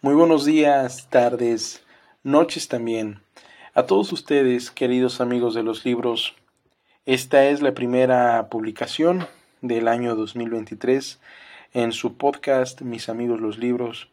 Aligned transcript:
Muy 0.00 0.14
buenos 0.14 0.44
días, 0.44 1.08
tardes, 1.10 1.82
noches 2.22 2.68
también. 2.68 3.18
A 3.74 3.82
todos 3.82 4.12
ustedes, 4.12 4.70
queridos 4.70 5.20
amigos 5.20 5.54
de 5.54 5.64
los 5.64 5.84
libros, 5.84 6.36
esta 7.04 7.46
es 7.46 7.62
la 7.62 7.74
primera 7.74 8.48
publicación 8.48 9.26
del 9.60 9.88
año 9.88 10.14
2023 10.14 11.18
en 11.72 11.90
su 11.90 12.16
podcast 12.16 12.80
Mis 12.82 13.08
amigos 13.08 13.40
los 13.40 13.58
libros, 13.58 14.08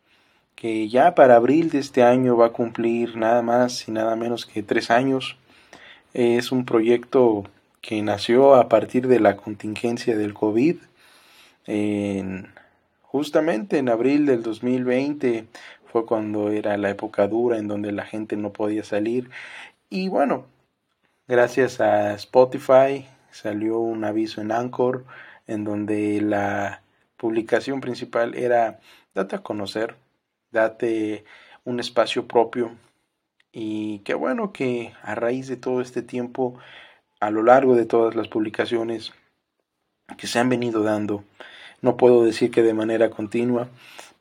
que 0.55 0.89
ya 0.89 1.13
para 1.13 1.35
abril 1.35 1.69
de 1.69 1.77
este 1.77 2.01
año 2.01 2.35
va 2.35 2.47
a 2.47 2.53
cumplir 2.53 3.15
nada 3.15 3.43
más 3.43 3.87
y 3.87 3.91
nada 3.91 4.15
menos 4.15 4.47
que 4.47 4.63
tres 4.63 4.89
años. 4.89 5.37
Es 6.15 6.51
un 6.51 6.65
proyecto 6.65 7.43
que 7.81 8.01
nació 8.01 8.55
a 8.55 8.69
partir 8.69 9.07
de 9.07 9.19
la 9.19 9.37
contingencia 9.37 10.17
del 10.17 10.33
COVID. 10.33 10.77
En, 11.67 12.47
justamente 13.15 13.77
en 13.77 13.87
abril 13.87 14.25
del 14.25 14.43
2020 14.43 15.47
fue 15.85 16.05
cuando 16.05 16.49
era 16.49 16.75
la 16.75 16.89
época 16.89 17.29
dura 17.29 17.57
en 17.57 17.69
donde 17.69 17.93
la 17.93 18.03
gente 18.03 18.35
no 18.35 18.51
podía 18.51 18.83
salir. 18.83 19.29
Y 19.89 20.09
bueno, 20.09 20.47
gracias 21.25 21.79
a 21.79 22.13
Spotify 22.15 23.07
salió 23.31 23.79
un 23.79 24.03
aviso 24.03 24.41
en 24.41 24.51
Anchor 24.51 25.05
en 25.47 25.63
donde 25.63 26.19
la 26.19 26.81
publicación 27.15 27.79
principal 27.79 28.35
era 28.35 28.81
date 29.13 29.37
a 29.37 29.43
conocer, 29.43 29.95
date 30.51 31.23
un 31.63 31.79
espacio 31.79 32.27
propio. 32.27 32.75
Y 33.53 33.99
qué 33.99 34.13
bueno 34.13 34.51
que 34.51 34.91
a 35.03 35.15
raíz 35.15 35.47
de 35.47 35.55
todo 35.55 35.79
este 35.79 36.01
tiempo 36.01 36.59
a 37.21 37.31
lo 37.31 37.43
largo 37.43 37.75
de 37.75 37.85
todas 37.85 38.13
las 38.13 38.27
publicaciones 38.27 39.13
que 40.17 40.27
se 40.27 40.37
han 40.37 40.49
venido 40.49 40.83
dando. 40.83 41.23
No 41.81 41.97
puedo 41.97 42.23
decir 42.23 42.51
que 42.51 42.63
de 42.63 42.73
manera 42.73 43.09
continua, 43.09 43.67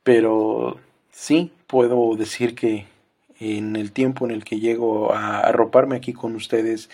pero 0.03 0.79
sí 1.11 1.53
puedo 1.67 2.15
decir 2.17 2.55
que 2.55 2.87
en 3.41 3.77
el 3.77 3.93
tiempo 3.93 4.25
en 4.25 4.31
el 4.31 4.45
que 4.45 4.61
llego 4.61 5.12
a 5.12 5.41
arroparme 5.41 5.97
aquí 5.97 6.12
con 6.12 6.34
ustedes, 6.37 6.91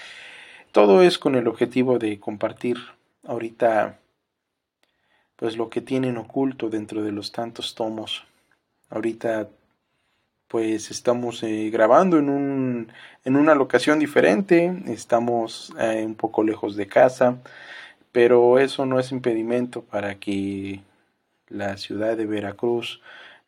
todo 0.73 1.03
es 1.03 1.19
con 1.19 1.35
el 1.35 1.49
objetivo 1.49 1.99
de 1.99 2.19
compartir 2.21 2.77
ahorita 3.27 3.99
pues 5.37 5.57
lo 5.57 5.71
que 5.71 5.81
tienen 5.81 6.19
oculto 6.19 6.69
dentro 6.69 7.03
de 7.03 7.13
los 7.13 7.33
tantos 7.33 7.75
tomos. 7.75 8.25
Ahorita 8.91 9.49
pues 10.49 10.91
estamos 10.91 11.43
eh, 11.45 11.71
grabando 11.71 12.19
en, 12.19 12.29
un, 12.29 12.93
en 13.25 13.37
una 13.37 13.55
locación 13.55 14.01
diferente, 14.01 14.83
estamos 14.89 15.73
eh, 15.79 16.03
un 16.05 16.17
poco 16.17 16.43
lejos 16.43 16.75
de 16.75 16.89
casa, 16.89 17.39
pero 18.13 18.59
eso 18.59 18.87
no 18.87 18.99
es 18.99 19.13
impedimento 19.13 19.83
para 19.83 20.19
que 20.19 20.83
la 21.49 21.77
ciudad 21.77 22.17
de 22.17 22.27
Veracruz 22.27 23.01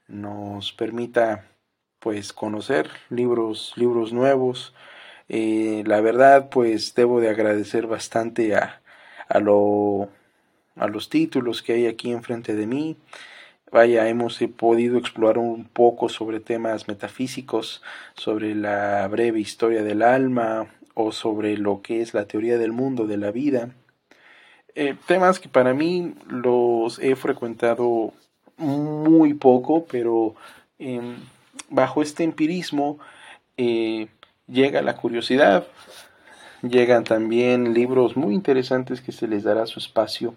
nos 0.08 0.72
permita 0.72 1.46
pues 1.98 2.32
conocer 2.32 2.90
libros 3.10 3.72
libros 3.76 4.12
nuevos 4.12 4.74
eh, 5.28 5.82
la 5.86 6.00
verdad 6.00 6.50
pues 6.50 6.94
debo 6.94 7.20
de 7.20 7.30
agradecer 7.30 7.86
bastante 7.86 8.54
a, 8.56 8.82
a 9.28 9.38
lo 9.40 10.08
a 10.76 10.88
los 10.88 11.08
títulos 11.08 11.62
que 11.62 11.74
hay 11.74 11.86
aquí 11.86 12.12
enfrente 12.12 12.54
de 12.54 12.66
mí 12.66 12.96
vaya, 13.72 14.06
hemos 14.08 14.38
podido 14.56 14.98
explorar 14.98 15.38
un 15.38 15.64
poco 15.64 16.08
sobre 16.08 16.40
temas 16.40 16.86
metafísicos, 16.88 17.82
sobre 18.14 18.54
la 18.54 19.08
breve 19.08 19.40
historia 19.40 19.82
del 19.82 20.02
alma 20.02 20.68
o 20.94 21.10
sobre 21.10 21.56
lo 21.56 21.80
que 21.82 22.02
es 22.02 22.14
la 22.14 22.26
teoría 22.26 22.58
del 22.58 22.72
mundo, 22.72 23.06
de 23.06 23.16
la 23.16 23.32
vida. 23.32 23.70
Eh, 24.74 24.96
temas 25.06 25.38
que 25.38 25.48
para 25.48 25.74
mí 25.74 26.14
los 26.28 26.98
he 26.98 27.14
frecuentado 27.14 28.12
muy 28.56 29.34
poco, 29.34 29.84
pero 29.84 30.34
em, 30.78 31.16
bajo 31.68 32.02
este 32.02 32.24
empirismo 32.24 32.98
eh, 33.56 34.08
llega 34.46 34.80
la 34.82 34.96
curiosidad, 34.96 35.66
llegan 36.62 37.04
también 37.04 37.74
libros 37.74 38.16
muy 38.16 38.34
interesantes 38.34 39.02
que 39.02 39.12
se 39.12 39.28
les 39.28 39.42
dará 39.42 39.66
su 39.66 39.78
espacio 39.78 40.34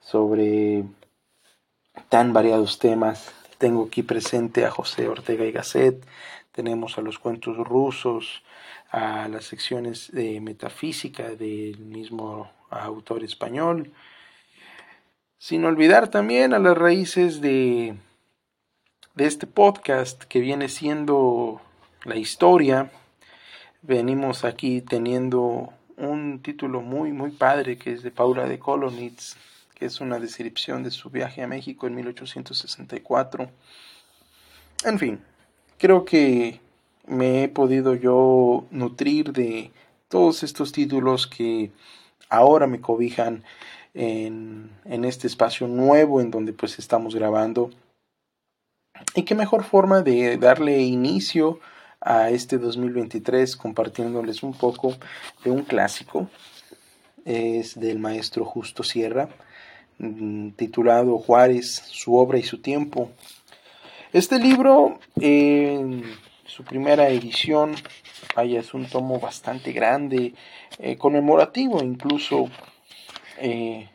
sobre 0.00 0.84
tan 2.08 2.32
variados 2.32 2.78
temas. 2.78 3.32
Tengo 3.58 3.84
aquí 3.86 4.02
presente 4.02 4.64
a 4.64 4.70
José 4.70 5.08
Ortega 5.08 5.44
y 5.44 5.52
Gasset, 5.52 6.02
tenemos 6.52 6.96
a 6.96 7.02
los 7.02 7.18
cuentos 7.18 7.56
rusos, 7.58 8.42
a 8.90 9.28
las 9.28 9.44
secciones 9.44 10.10
de 10.12 10.40
metafísica 10.40 11.34
del 11.34 11.78
mismo 11.78 12.50
autor 12.70 13.24
español, 13.24 13.92
sin 15.38 15.64
olvidar 15.64 16.08
también 16.08 16.54
a 16.54 16.58
las 16.58 16.76
raíces 16.76 17.40
de, 17.40 17.96
de 19.14 19.26
este 19.26 19.46
podcast 19.46 20.24
que 20.24 20.40
viene 20.40 20.68
siendo 20.68 21.60
la 22.04 22.16
historia. 22.16 22.90
Venimos 23.82 24.44
aquí 24.44 24.80
teniendo 24.80 25.72
un 25.96 26.40
título 26.42 26.82
muy, 26.82 27.12
muy 27.12 27.30
padre 27.30 27.78
que 27.78 27.92
es 27.92 28.02
de 28.02 28.10
Paula 28.10 28.46
de 28.46 28.58
Kolonitz, 28.58 29.36
que 29.74 29.86
es 29.86 30.00
una 30.00 30.18
descripción 30.18 30.82
de 30.82 30.90
su 30.90 31.10
viaje 31.10 31.42
a 31.42 31.46
México 31.46 31.86
en 31.86 31.94
1864. 31.94 33.50
En 34.84 34.98
fin, 34.98 35.20
creo 35.78 36.04
que 36.04 36.60
me 37.06 37.44
he 37.44 37.48
podido 37.48 37.94
yo 37.94 38.66
nutrir 38.70 39.32
de 39.32 39.70
todos 40.08 40.42
estos 40.42 40.72
títulos 40.72 41.26
que 41.26 41.70
ahora 42.28 42.66
me 42.66 42.80
cobijan 42.80 43.44
en, 43.94 44.70
este 45.04 45.26
espacio 45.26 45.68
nuevo 45.68 46.20
en 46.20 46.30
donde 46.30 46.52
pues 46.52 46.78
estamos 46.78 47.14
grabando. 47.14 47.70
Y 49.14 49.22
qué 49.24 49.34
mejor 49.34 49.64
forma 49.64 50.02
de 50.02 50.36
darle 50.36 50.80
inicio 50.82 51.60
a 52.00 52.30
este 52.30 52.58
2023 52.58 53.56
compartiéndoles 53.56 54.42
un 54.42 54.54
poco 54.54 54.94
de 55.44 55.50
un 55.50 55.62
clásico. 55.62 56.28
Es 57.24 57.78
del 57.78 57.98
maestro 57.98 58.44
Justo 58.44 58.82
Sierra 58.82 59.28
Mm, 59.98 60.50
titulado 60.50 61.18
Juárez, 61.18 61.82
su 61.90 62.16
obra 62.16 62.38
y 62.38 62.42
su 62.42 62.58
tiempo. 62.58 63.10
Este 64.12 64.38
libro, 64.38 64.98
en 65.18 66.02
su 66.46 66.64
primera 66.64 67.08
edición, 67.08 67.74
vaya, 68.34 68.60
es 68.60 68.74
un 68.74 68.86
tomo 68.86 69.20
bastante 69.20 69.72
grande, 69.72 70.34
eh, 70.78 70.96
conmemorativo 70.96 71.82
incluso, 71.82 72.48
eh, 73.38 73.88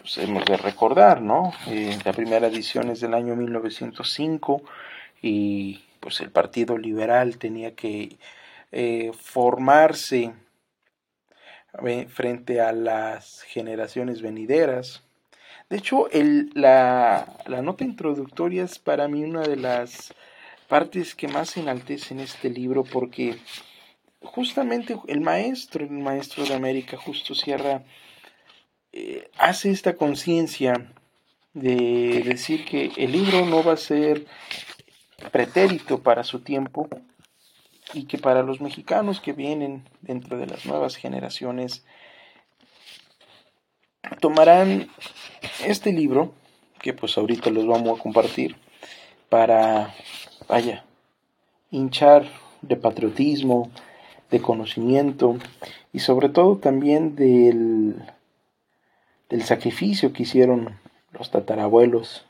pues 0.00 0.18
hemos 0.18 0.44
de 0.44 0.56
recordar, 0.56 1.20
¿no? 1.20 1.52
Eh, 1.68 1.98
la 2.04 2.12
primera 2.12 2.46
edición 2.46 2.90
es 2.90 3.00
del 3.00 3.14
año 3.14 3.34
1905 3.34 4.62
y 5.22 5.82
pues 6.00 6.20
el 6.20 6.30
Partido 6.30 6.78
Liberal 6.78 7.38
tenía 7.38 7.74
que 7.74 8.16
formarse 9.18 10.34
frente 12.08 12.60
a 12.60 12.72
las 12.72 13.42
generaciones 13.42 14.20
venideras 14.20 15.02
de 15.68 15.78
hecho, 15.78 16.08
el, 16.10 16.50
la, 16.54 17.26
la, 17.46 17.60
nota 17.60 17.82
introductoria 17.82 18.62
es 18.62 18.78
para 18.78 19.08
mí 19.08 19.24
una 19.24 19.42
de 19.42 19.56
las 19.56 20.14
partes 20.68 21.14
que 21.14 21.28
más 21.28 21.56
enaltecen 21.56 22.20
este 22.20 22.50
libro 22.50 22.84
porque 22.84 23.36
justamente 24.22 24.96
el 25.06 25.20
maestro, 25.20 25.84
el 25.84 25.90
maestro 25.90 26.44
de 26.44 26.54
América, 26.54 26.96
Justo 26.96 27.34
Sierra, 27.34 27.84
eh, 28.92 29.30
hace 29.38 29.70
esta 29.70 29.94
conciencia 29.94 30.92
de 31.54 32.22
decir 32.24 32.64
que 32.64 32.92
el 32.96 33.12
libro 33.12 33.46
no 33.46 33.62
va 33.62 33.72
a 33.72 33.78
ser 33.78 34.26
pretérito 35.32 36.02
para 36.02 36.24
su 36.24 36.40
tiempo 36.40 36.88
y 37.94 38.04
que 38.04 38.18
para 38.18 38.42
los 38.42 38.60
mexicanos 38.60 39.20
que 39.20 39.32
vienen 39.32 39.88
dentro 40.02 40.36
de 40.36 40.46
las 40.46 40.66
nuevas 40.66 40.96
generaciones 40.96 41.84
tomarán 44.20 44.88
este 45.64 45.92
libro, 45.92 46.34
que 46.80 46.92
pues 46.92 47.16
ahorita 47.16 47.50
los 47.50 47.66
vamos 47.66 47.98
a 47.98 48.02
compartir, 48.02 48.56
para, 49.28 49.94
vaya, 50.48 50.84
hinchar 51.70 52.26
de 52.62 52.76
patriotismo, 52.76 53.70
de 54.30 54.40
conocimiento 54.40 55.36
y 55.92 56.00
sobre 56.00 56.28
todo 56.28 56.56
también 56.56 57.16
del, 57.16 58.02
del 59.28 59.42
sacrificio 59.42 60.12
que 60.12 60.24
hicieron 60.24 60.78
los 61.12 61.30
tatarabuelos 61.30 62.24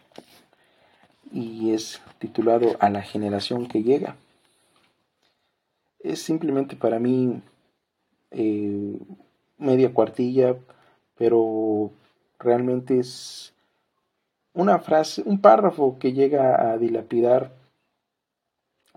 y 1.33 1.73
es 1.73 2.01
titulado 2.19 2.77
A 2.81 2.91
la 2.91 3.03
generación 3.03 3.67
que 3.67 3.83
llega. 3.83 4.17
Es 6.01 6.23
simplemente 6.23 6.77
para 6.77 6.99
mí 6.99 7.43
eh, 8.31 8.99
media 9.59 9.93
cuartilla 9.93 10.57
pero 11.17 11.91
realmente 12.39 12.99
es 12.99 13.55
una 14.53 14.79
frase, 14.79 15.23
un 15.25 15.41
párrafo 15.41 15.99
que 15.99 16.13
llega 16.13 16.73
a 16.73 16.79
dilapidar 16.79 17.53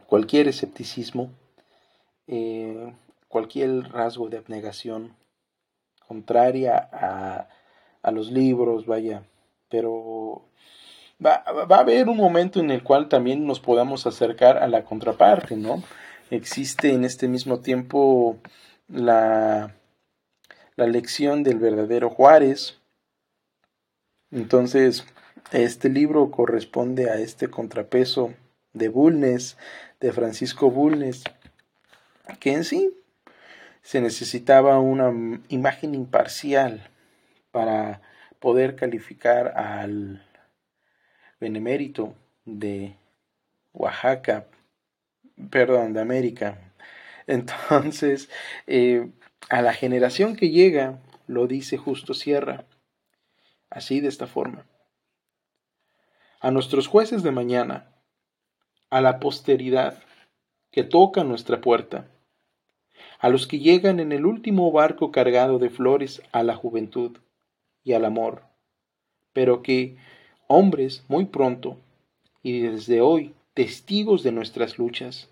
cualquier 0.09 0.47
escepticismo, 0.47 1.29
eh, 2.25 2.93
cualquier 3.27 3.83
rasgo 3.91 4.27
de 4.27 4.39
abnegación 4.39 5.15
contraria 6.07 6.89
a, 6.91 7.47
a 8.01 8.11
los 8.11 8.31
libros, 8.31 8.87
vaya, 8.87 9.23
pero 9.69 10.41
va, 11.23 11.43
va, 11.69 11.77
a 11.77 11.81
haber 11.81 12.09
un 12.09 12.17
momento 12.17 12.59
en 12.59 12.71
el 12.71 12.81
cual 12.83 13.07
también 13.07 13.45
nos 13.45 13.59
podamos 13.59 14.07
acercar 14.07 14.57
a 14.57 14.67
la 14.67 14.83
contraparte, 14.83 15.55
¿no? 15.55 15.83
Existe 16.31 16.91
en 16.91 17.05
este 17.05 17.27
mismo 17.27 17.59
tiempo 17.59 18.37
la, 18.87 19.75
la 20.75 20.87
lección 20.87 21.43
del 21.43 21.59
verdadero 21.59 22.09
Juárez. 22.09 22.79
Entonces, 24.31 25.05
este 25.51 25.89
libro 25.89 26.31
corresponde 26.31 27.11
a 27.11 27.19
este 27.19 27.47
contrapeso 27.49 28.33
de 28.73 28.89
Bulnes, 28.89 29.57
de 29.99 30.11
Francisco 30.11 30.71
Bulnes, 30.71 31.23
que 32.39 32.53
en 32.53 32.63
sí 32.63 32.93
se 33.81 34.01
necesitaba 34.01 34.79
una 34.79 35.11
imagen 35.49 35.95
imparcial 35.95 36.89
para 37.51 38.01
poder 38.39 38.75
calificar 38.75 39.57
al 39.57 40.23
benemérito 41.39 42.15
de 42.45 42.95
Oaxaca, 43.73 44.45
perdón, 45.49 45.93
de 45.93 46.01
América. 46.01 46.57
Entonces, 47.27 48.29
eh, 48.67 49.09
a 49.49 49.61
la 49.61 49.73
generación 49.73 50.35
que 50.35 50.49
llega, 50.49 50.99
lo 51.27 51.47
dice 51.47 51.77
Justo 51.77 52.13
Sierra, 52.13 52.65
así 53.69 53.99
de 53.99 54.07
esta 54.07 54.27
forma. 54.27 54.65
A 56.39 56.51
nuestros 56.51 56.87
jueces 56.87 57.23
de 57.23 57.31
mañana, 57.31 57.89
a 58.89 59.01
la 59.01 59.19
posteridad 59.19 60.01
que 60.71 60.83
toca 60.83 61.23
nuestra 61.23 61.61
puerta, 61.61 62.07
a 63.19 63.29
los 63.29 63.47
que 63.47 63.59
llegan 63.59 63.99
en 63.99 64.11
el 64.11 64.25
último 64.25 64.71
barco 64.71 65.11
cargado 65.11 65.59
de 65.59 65.69
flores 65.69 66.21
a 66.31 66.43
la 66.43 66.55
juventud 66.55 67.17
y 67.83 67.93
al 67.93 68.05
amor, 68.05 68.43
pero 69.33 69.61
que, 69.61 69.97
hombres 70.47 71.03
muy 71.07 71.25
pronto, 71.25 71.77
y 72.41 72.61
desde 72.61 73.01
hoy, 73.01 73.33
testigos 73.53 74.23
de 74.23 74.31
nuestras 74.31 74.77
luchas, 74.77 75.29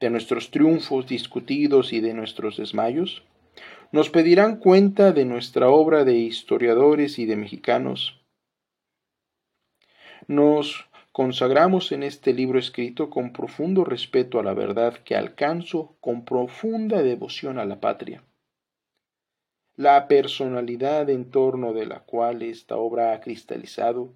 de 0.00 0.10
nuestros 0.10 0.50
triunfos 0.50 1.06
discutidos 1.06 1.92
y 1.92 2.00
de 2.00 2.14
nuestros 2.14 2.56
desmayos, 2.56 3.22
nos 3.92 4.08
pedirán 4.08 4.56
cuenta 4.56 5.12
de 5.12 5.24
nuestra 5.24 5.68
obra 5.68 6.04
de 6.04 6.14
historiadores 6.14 7.18
y 7.18 7.26
de 7.26 7.36
mexicanos. 7.36 8.20
Nos 10.26 10.89
consagramos 11.20 11.92
en 11.92 12.02
este 12.02 12.32
libro 12.32 12.58
escrito 12.58 13.10
con 13.10 13.34
profundo 13.34 13.84
respeto 13.84 14.40
a 14.40 14.42
la 14.42 14.54
verdad 14.54 14.94
que 15.04 15.14
alcanzo 15.14 15.94
con 16.00 16.24
profunda 16.24 17.02
devoción 17.02 17.58
a 17.58 17.66
la 17.66 17.78
patria. 17.78 18.24
La 19.76 20.08
personalidad 20.08 21.10
en 21.10 21.30
torno 21.30 21.74
de 21.74 21.84
la 21.84 22.00
cual 22.00 22.40
esta 22.40 22.78
obra 22.78 23.12
ha 23.12 23.20
cristalizado, 23.20 24.14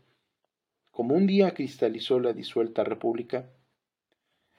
como 0.92 1.14
un 1.14 1.26
día 1.26 1.52
cristalizó 1.52 2.20
la 2.20 2.32
disuelta 2.32 2.84
república, 2.84 3.50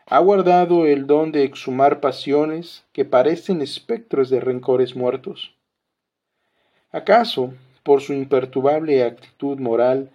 ha 0.05 0.19
guardado 0.19 0.85
el 0.85 1.07
don 1.07 1.31
de 1.31 1.45
exhumar 1.45 1.99
pasiones 1.99 2.85
que 2.93 3.05
parecen 3.05 3.63
espectros 3.63 4.29
de 4.29 4.39
rencores 4.39 4.95
muertos. 4.95 5.55
¿Acaso, 6.91 7.55
por 7.81 8.01
su 8.01 8.13
imperturbable 8.13 9.03
actitud 9.03 9.57
moral, 9.57 10.11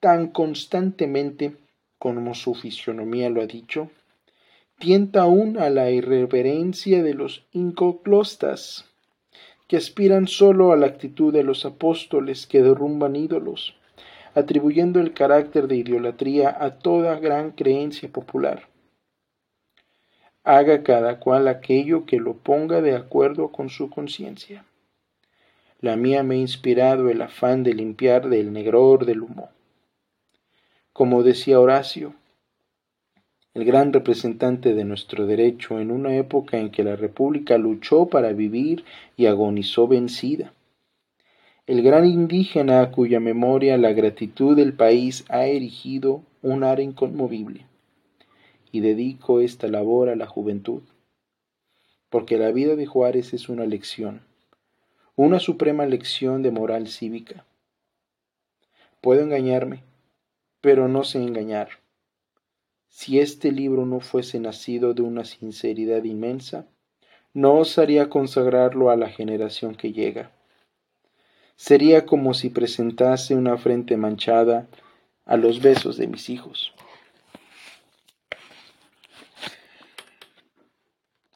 tan 0.00 0.28
constantemente 0.28 1.58
como 2.04 2.34
su 2.34 2.52
fisionomía 2.52 3.30
lo 3.30 3.40
ha 3.40 3.46
dicho, 3.46 3.88
tienta 4.78 5.22
aún 5.22 5.56
a 5.56 5.70
la 5.70 5.90
irreverencia 5.90 7.02
de 7.02 7.14
los 7.14 7.46
incoclostas, 7.52 8.84
que 9.68 9.78
aspiran 9.78 10.28
sólo 10.28 10.72
a 10.72 10.76
la 10.76 10.84
actitud 10.84 11.32
de 11.32 11.44
los 11.44 11.64
apóstoles 11.64 12.46
que 12.46 12.60
derrumban 12.60 13.16
ídolos, 13.16 13.74
atribuyendo 14.34 15.00
el 15.00 15.14
carácter 15.14 15.66
de 15.66 15.76
idolatría 15.76 16.54
a 16.60 16.78
toda 16.78 17.18
gran 17.18 17.52
creencia 17.52 18.10
popular. 18.10 18.68
Haga 20.42 20.82
cada 20.82 21.20
cual 21.20 21.48
aquello 21.48 22.04
que 22.04 22.18
lo 22.18 22.34
ponga 22.34 22.82
de 22.82 22.94
acuerdo 22.94 23.50
con 23.50 23.70
su 23.70 23.88
conciencia. 23.88 24.66
La 25.80 25.96
mía 25.96 26.22
me 26.22 26.34
ha 26.34 26.38
inspirado 26.38 27.08
el 27.08 27.22
afán 27.22 27.62
de 27.62 27.72
limpiar 27.72 28.28
del 28.28 28.52
negror 28.52 29.06
del 29.06 29.22
humo. 29.22 29.48
Como 30.94 31.24
decía 31.24 31.58
Horacio, 31.58 32.14
el 33.52 33.64
gran 33.64 33.92
representante 33.92 34.74
de 34.74 34.84
nuestro 34.84 35.26
derecho 35.26 35.80
en 35.80 35.90
una 35.90 36.14
época 36.14 36.56
en 36.56 36.70
que 36.70 36.84
la 36.84 36.94
República 36.94 37.58
luchó 37.58 38.06
para 38.06 38.32
vivir 38.32 38.84
y 39.16 39.26
agonizó 39.26 39.88
vencida. 39.88 40.52
El 41.66 41.82
gran 41.82 42.06
indígena 42.06 42.80
a 42.80 42.92
cuya 42.92 43.18
memoria 43.18 43.76
la 43.76 43.92
gratitud 43.92 44.54
del 44.54 44.72
país 44.72 45.24
ha 45.30 45.46
erigido 45.46 46.22
un 46.42 46.62
ara 46.62 46.82
inconmovible. 46.82 47.66
Y 48.70 48.78
dedico 48.78 49.40
esta 49.40 49.66
labor 49.66 50.08
a 50.08 50.14
la 50.14 50.28
juventud, 50.28 50.82
porque 52.08 52.38
la 52.38 52.52
vida 52.52 52.76
de 52.76 52.86
Juárez 52.86 53.34
es 53.34 53.48
una 53.48 53.66
lección, 53.66 54.20
una 55.16 55.40
suprema 55.40 55.86
lección 55.86 56.42
de 56.44 56.52
moral 56.52 56.86
cívica. 56.86 57.44
Puedo 59.00 59.22
engañarme, 59.22 59.82
pero 60.64 60.88
no 60.88 61.04
sé 61.04 61.18
engañar. 61.18 61.68
Si 62.88 63.18
este 63.18 63.52
libro 63.52 63.84
no 63.84 64.00
fuese 64.00 64.40
nacido 64.40 64.94
de 64.94 65.02
una 65.02 65.26
sinceridad 65.26 66.02
inmensa, 66.04 66.64
no 67.34 67.58
osaría 67.58 68.08
consagrarlo 68.08 68.88
a 68.88 68.96
la 68.96 69.10
generación 69.10 69.74
que 69.74 69.92
llega. 69.92 70.30
Sería 71.54 72.06
como 72.06 72.32
si 72.32 72.48
presentase 72.48 73.34
una 73.34 73.58
frente 73.58 73.98
manchada 73.98 74.66
a 75.26 75.36
los 75.36 75.60
besos 75.60 75.98
de 75.98 76.06
mis 76.06 76.30
hijos. 76.30 76.72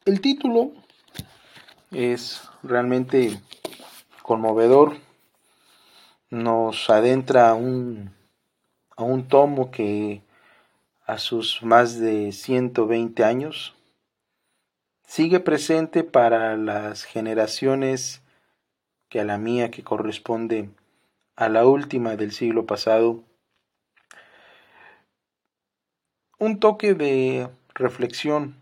El 0.05 0.21
título 0.21 0.71
es 1.91 2.41
realmente 2.63 3.39
conmovedor, 4.23 4.97
nos 6.31 6.89
adentra 6.89 7.51
a 7.51 7.53
un 7.53 8.17
a 8.99 9.03
un 9.03 9.29
tomo 9.29 9.71
que 9.71 10.21
a 11.05 11.19
sus 11.19 11.63
más 11.63 12.01
de 12.01 12.33
120 12.33 13.23
años 13.23 13.73
sigue 15.07 15.39
presente 15.39 16.03
para 16.03 16.57
las 16.57 17.05
generaciones 17.05 18.21
que 19.07 19.21
a 19.21 19.23
la 19.23 19.37
mía 19.37 19.71
que 19.71 19.85
corresponde 19.85 20.69
a 21.37 21.47
la 21.47 21.65
última 21.65 22.17
del 22.17 22.33
siglo 22.33 22.65
pasado. 22.65 23.23
Un 26.37 26.59
toque 26.59 26.93
de 26.93 27.47
reflexión 27.73 28.57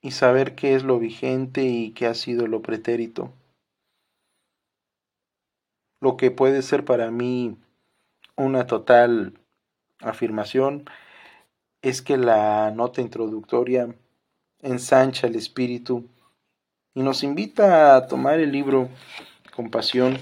y 0.00 0.12
saber 0.12 0.54
qué 0.54 0.74
es 0.74 0.84
lo 0.84 0.98
vigente 0.98 1.64
y 1.64 1.90
qué 1.90 2.06
ha 2.06 2.14
sido 2.14 2.46
lo 2.46 2.62
pretérito. 2.62 3.30
Lo 6.00 6.16
que 6.16 6.30
puede 6.30 6.62
ser 6.62 6.86
para 6.86 7.10
mí 7.10 7.58
una 8.36 8.66
total 8.66 9.34
afirmación 10.00 10.84
es 11.82 12.02
que 12.02 12.16
la 12.16 12.70
nota 12.70 13.00
introductoria 13.00 13.94
ensancha 14.62 15.26
el 15.26 15.36
espíritu 15.36 16.08
y 16.94 17.02
nos 17.02 17.22
invita 17.22 17.96
a 17.96 18.06
tomar 18.06 18.40
el 18.40 18.52
libro 18.52 18.88
con 19.54 19.70
pasión. 19.70 20.18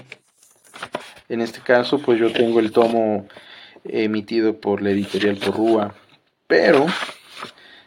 En 1.29 1.41
este 1.41 1.61
caso, 1.61 1.99
pues 1.99 2.19
yo 2.19 2.31
tengo 2.33 2.59
el 2.59 2.71
tomo 2.71 3.27
emitido 3.85 4.59
por 4.59 4.81
la 4.81 4.91
editorial 4.91 5.37
Porrúa, 5.37 5.95
pero 6.47 6.85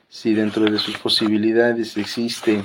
si 0.09 0.35
dentro 0.35 0.65
de 0.65 0.79
sus 0.79 0.97
posibilidades 0.99 1.97
existe 1.97 2.63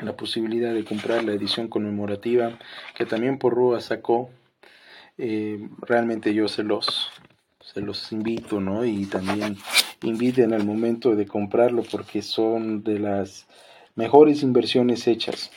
la 0.00 0.16
posibilidad 0.16 0.74
de 0.74 0.84
comprar 0.84 1.22
la 1.22 1.32
edición 1.32 1.68
conmemorativa 1.68 2.58
que 2.96 3.06
también 3.06 3.38
Porrúa 3.38 3.80
sacó 3.80 4.30
eh, 5.18 5.68
realmente 5.80 6.34
yo 6.34 6.48
se 6.48 6.62
los, 6.62 7.10
se 7.60 7.80
los 7.80 8.12
invito, 8.12 8.60
¿no? 8.60 8.84
Y 8.84 9.06
también 9.06 9.56
inviten 10.02 10.52
al 10.52 10.64
momento 10.64 11.14
de 11.14 11.26
comprarlo 11.26 11.82
porque 11.82 12.22
son 12.22 12.82
de 12.82 12.98
las 12.98 13.46
mejores 13.94 14.42
inversiones 14.42 15.06
hechas. 15.06 15.50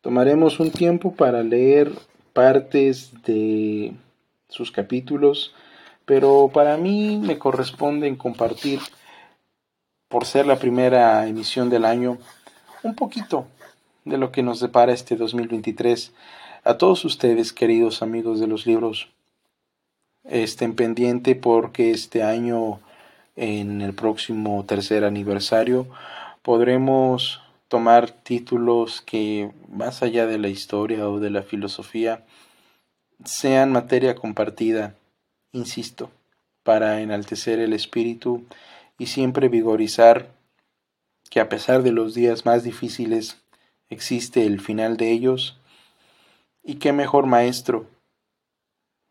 Tomaremos 0.00 0.60
un 0.60 0.70
tiempo 0.70 1.14
para 1.14 1.42
leer 1.42 1.90
partes 2.32 3.12
de 3.24 3.94
sus 4.48 4.70
capítulos, 4.70 5.54
pero 6.04 6.50
para 6.52 6.76
mí 6.76 7.18
me 7.20 7.38
corresponde 7.38 8.16
compartir, 8.16 8.80
por 10.08 10.24
ser 10.24 10.46
la 10.46 10.56
primera 10.58 11.26
emisión 11.26 11.68
del 11.68 11.84
año, 11.84 12.18
un 12.82 12.94
poquito 12.94 13.48
de 14.04 14.16
lo 14.18 14.30
que 14.30 14.42
nos 14.42 14.60
depara 14.60 14.92
este 14.92 15.16
2023 15.16 16.12
a 16.66 16.78
todos 16.78 17.04
ustedes, 17.04 17.52
queridos 17.52 18.02
amigos 18.02 18.40
de 18.40 18.48
los 18.48 18.66
libros, 18.66 19.08
estén 20.24 20.74
pendiente 20.74 21.36
porque 21.36 21.92
este 21.92 22.24
año, 22.24 22.80
en 23.36 23.82
el 23.82 23.94
próximo 23.94 24.64
tercer 24.66 25.04
aniversario, 25.04 25.86
podremos 26.42 27.40
tomar 27.68 28.10
títulos 28.10 29.00
que, 29.00 29.52
más 29.68 30.02
allá 30.02 30.26
de 30.26 30.38
la 30.38 30.48
historia 30.48 31.08
o 31.08 31.20
de 31.20 31.30
la 31.30 31.44
filosofía, 31.44 32.24
sean 33.24 33.70
materia 33.70 34.16
compartida 34.16 34.96
insisto, 35.52 36.10
para 36.64 37.00
enaltecer 37.00 37.60
el 37.60 37.74
espíritu 37.74 38.42
y 38.98 39.06
siempre 39.06 39.48
vigorizar 39.48 40.30
que 41.30 41.38
a 41.38 41.48
pesar 41.48 41.84
de 41.84 41.92
los 41.92 42.12
días 42.14 42.44
más 42.44 42.64
difíciles 42.64 43.40
existe 43.88 44.46
el 44.46 44.60
final 44.60 44.96
de 44.96 45.12
ellos 45.12 45.60
y 46.66 46.74
qué 46.74 46.92
mejor 46.92 47.26
maestro 47.26 47.86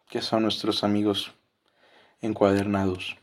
que 0.09 0.21
son 0.21 0.43
nuestros 0.43 0.83
amigos 0.83 1.31
encuadernados. 2.21 3.17